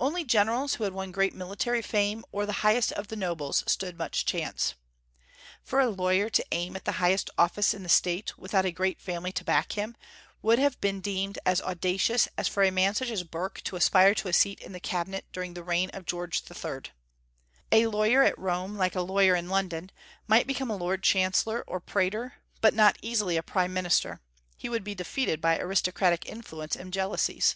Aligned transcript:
Only 0.00 0.24
generals 0.24 0.74
who 0.74 0.82
had 0.82 0.92
won 0.94 1.12
great 1.12 1.32
military 1.32 1.80
fame, 1.80 2.24
or 2.32 2.44
the 2.44 2.54
highest 2.66 2.90
of 2.94 3.06
the 3.06 3.14
nobles, 3.14 3.62
stood 3.68 3.96
much 3.96 4.24
chance. 4.24 4.74
For 5.62 5.78
a 5.78 5.88
lawyer 5.90 6.28
to 6.28 6.44
aim 6.50 6.74
at 6.74 6.84
the 6.86 6.90
highest 6.98 7.30
office 7.38 7.72
in 7.72 7.84
the 7.84 7.88
State, 7.88 8.36
without 8.36 8.64
a 8.64 8.72
great 8.72 9.00
family 9.00 9.30
to 9.30 9.44
back 9.44 9.74
him, 9.74 9.96
would 10.42 10.58
have 10.58 10.80
been 10.80 11.00
deemed 11.00 11.38
as 11.46 11.62
audacious 11.62 12.26
as 12.36 12.48
for 12.48 12.64
such 12.64 12.68
a 12.68 12.72
man 12.72 12.96
as 13.00 13.22
Burke 13.22 13.60
to 13.62 13.76
aspire 13.76 14.12
to 14.16 14.26
a 14.26 14.32
seat 14.32 14.58
in 14.58 14.72
the 14.72 14.80
cabinet 14.80 15.24
during 15.32 15.54
the 15.54 15.62
reign 15.62 15.88
of 15.90 16.04
George 16.04 16.42
III. 16.50 16.90
A 17.70 17.86
lawyer 17.86 18.24
at 18.24 18.36
Rome, 18.36 18.76
like 18.76 18.96
a 18.96 19.02
lawyer 19.02 19.36
in 19.36 19.48
London, 19.48 19.92
might 20.26 20.48
become 20.48 20.70
a 20.72 20.76
lord 20.76 21.04
chancellor 21.04 21.62
or 21.68 21.78
praetor, 21.78 22.34
but 22.60 22.74
not 22.74 22.98
easily 23.02 23.36
a 23.36 23.42
prime 23.44 23.72
minister: 23.72 24.20
he 24.56 24.68
would 24.68 24.82
be 24.82 24.96
defeated 24.96 25.40
by 25.40 25.56
aristocratic 25.60 26.26
influence 26.26 26.74
and 26.74 26.92
jealousies. 26.92 27.54